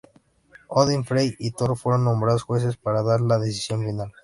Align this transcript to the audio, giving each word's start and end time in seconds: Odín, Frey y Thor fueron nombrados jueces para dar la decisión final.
Odín, 0.67 1.05
Frey 1.05 1.35
y 1.37 1.51
Thor 1.51 1.77
fueron 1.77 2.05
nombrados 2.05 2.41
jueces 2.41 2.75
para 2.75 3.03
dar 3.03 3.21
la 3.21 3.37
decisión 3.37 3.83
final. 3.85 4.11